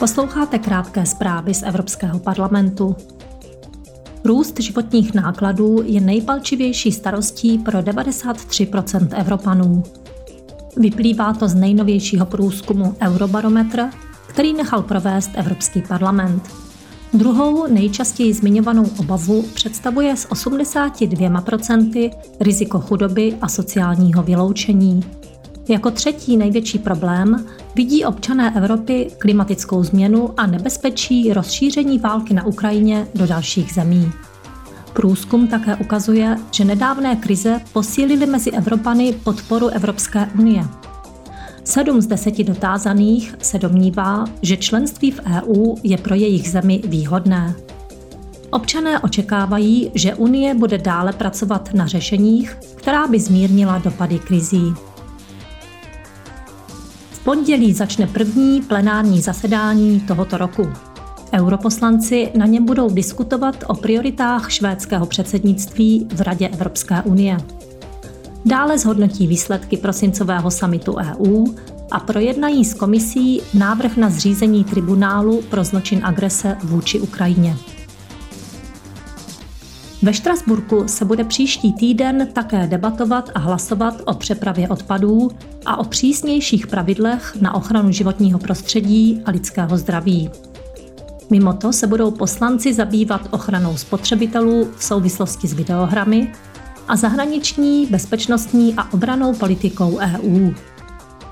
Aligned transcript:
Posloucháte 0.00 0.58
krátké 0.58 1.06
zprávy 1.06 1.54
z 1.54 1.62
Evropského 1.62 2.18
parlamentu. 2.18 2.96
Růst 4.24 4.60
životních 4.60 5.14
nákladů 5.14 5.82
je 5.84 6.00
nejpalčivější 6.00 6.92
starostí 6.92 7.58
pro 7.58 7.78
93% 7.78 9.08
Evropanů. 9.20 9.82
Vyplývá 10.76 11.32
to 11.32 11.48
z 11.48 11.54
nejnovějšího 11.54 12.26
průzkumu 12.26 12.96
Eurobarometr, 13.02 13.88
který 14.26 14.52
nechal 14.52 14.82
provést 14.82 15.30
Evropský 15.34 15.82
parlament. 15.82 16.42
Druhou 17.12 17.66
nejčastěji 17.66 18.34
zmiňovanou 18.34 18.86
obavu 18.98 19.42
představuje 19.42 20.16
s 20.16 20.28
82% 20.28 22.10
riziko 22.40 22.80
chudoby 22.80 23.36
a 23.40 23.48
sociálního 23.48 24.22
vyloučení. 24.22 25.02
Jako 25.70 25.90
třetí 25.90 26.36
největší 26.36 26.78
problém 26.78 27.46
vidí 27.74 28.04
občané 28.04 28.52
Evropy 28.56 29.10
klimatickou 29.18 29.84
změnu 29.84 30.30
a 30.36 30.46
nebezpečí 30.46 31.32
rozšíření 31.32 31.98
války 31.98 32.34
na 32.34 32.46
Ukrajině 32.46 33.06
do 33.14 33.26
dalších 33.26 33.72
zemí. 33.72 34.12
Průzkum 34.92 35.48
také 35.48 35.76
ukazuje, 35.76 36.36
že 36.50 36.64
nedávné 36.64 37.16
krize 37.16 37.60
posílily 37.72 38.26
mezi 38.26 38.50
Evropany 38.50 39.12
podporu 39.24 39.68
Evropské 39.68 40.28
unie. 40.38 40.64
Sedm 41.64 42.00
z 42.00 42.06
deseti 42.06 42.44
dotázaných 42.44 43.34
se 43.42 43.58
domnívá, 43.58 44.24
že 44.42 44.56
členství 44.56 45.10
v 45.10 45.20
EU 45.26 45.74
je 45.82 45.98
pro 45.98 46.14
jejich 46.14 46.50
zemi 46.50 46.82
výhodné. 46.86 47.54
Občané 48.50 49.00
očekávají, 49.00 49.90
že 49.94 50.14
Unie 50.14 50.54
bude 50.54 50.78
dále 50.78 51.12
pracovat 51.12 51.74
na 51.74 51.86
řešeních, 51.86 52.56
která 52.76 53.06
by 53.06 53.20
zmírnila 53.20 53.78
dopady 53.78 54.18
krizí 54.18 54.74
pondělí 57.24 57.72
začne 57.72 58.06
první 58.06 58.62
plenární 58.62 59.20
zasedání 59.20 60.00
tohoto 60.00 60.36
roku. 60.38 60.72
Europoslanci 61.32 62.30
na 62.34 62.46
něm 62.46 62.64
budou 62.64 62.90
diskutovat 62.90 63.64
o 63.66 63.74
prioritách 63.74 64.50
švédského 64.50 65.06
předsednictví 65.06 66.08
v 66.14 66.20
Radě 66.20 66.48
Evropské 66.48 67.02
unie. 67.02 67.36
Dále 68.44 68.78
zhodnotí 68.78 69.26
výsledky 69.26 69.76
prosincového 69.76 70.50
samitu 70.50 70.96
EU 70.96 71.46
a 71.90 72.00
projednají 72.00 72.64
s 72.64 72.74
komisí 72.74 73.42
návrh 73.54 73.96
na 73.96 74.10
zřízení 74.10 74.64
tribunálu 74.64 75.42
pro 75.42 75.64
zločin 75.64 76.00
agrese 76.04 76.56
vůči 76.64 77.00
Ukrajině. 77.00 77.56
Ve 80.02 80.12
Štrasburku 80.12 80.88
se 80.88 81.04
bude 81.04 81.24
příští 81.24 81.72
týden 81.72 82.28
také 82.32 82.66
debatovat 82.66 83.30
a 83.34 83.38
hlasovat 83.38 84.02
o 84.04 84.14
přepravě 84.14 84.68
odpadů 84.68 85.30
a 85.66 85.76
o 85.76 85.84
přísnějších 85.84 86.66
pravidlech 86.66 87.36
na 87.40 87.54
ochranu 87.54 87.92
životního 87.92 88.38
prostředí 88.38 89.22
a 89.24 89.30
lidského 89.30 89.76
zdraví. 89.76 90.30
Mimo 91.30 91.52
to 91.52 91.72
se 91.72 91.86
budou 91.86 92.10
poslanci 92.10 92.74
zabývat 92.74 93.20
ochranou 93.30 93.76
spotřebitelů 93.76 94.68
v 94.76 94.84
souvislosti 94.84 95.48
s 95.48 95.52
videohrami 95.52 96.32
a 96.88 96.96
zahraniční, 96.96 97.86
bezpečnostní 97.86 98.74
a 98.76 98.92
obranou 98.92 99.34
politikou 99.34 99.98
EU. 99.98 100.50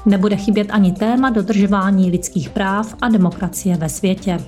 Nebude 0.06 0.36
chybět 0.36 0.68
ani 0.70 0.92
téma 0.92 1.30
dodržování 1.30 2.10
lidských 2.10 2.50
práv 2.50 2.94
a 3.00 3.08
demokracie 3.08 3.76
ve 3.76 3.88
světě. 3.88 4.38